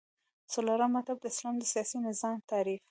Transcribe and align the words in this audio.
څلورم 0.53 0.91
مطلب: 0.97 1.17
د 1.21 1.25
اسلام 1.31 1.55
د 1.59 1.63
سیاسی 1.73 1.97
نظام 2.07 2.37
تعریف 2.51 2.79